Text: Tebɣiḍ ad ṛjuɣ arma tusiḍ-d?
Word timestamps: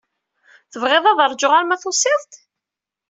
Tebɣiḍ 0.71 1.05
ad 1.07 1.19
ṛjuɣ 1.33 1.51
arma 1.53 1.75
tusiḍ-d? 1.81 2.31